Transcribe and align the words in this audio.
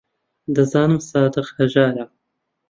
دەزانم 0.55 0.99
سادق 1.09 1.47
هەژارە. 1.57 2.05